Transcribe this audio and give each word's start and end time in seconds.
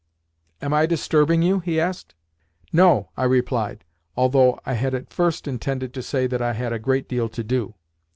"Am 0.63 0.73
I 0.73 0.87
disturbing 0.87 1.43
you?" 1.43 1.59
he 1.59 1.79
asked. 1.79 2.15
"No," 2.73 3.09
I 3.15 3.23
replied, 3.23 3.83
although 4.17 4.59
I 4.65 4.73
had 4.73 4.95
at 4.95 5.13
first 5.13 5.47
intended 5.47 5.93
to 5.93 6.01
say 6.01 6.25
that 6.25 6.41
I 6.41 6.53
had 6.53 6.73
a 6.73 6.79
great 6.79 7.07
deal 7.07 7.29
to 7.29 7.43
do. 7.43 7.75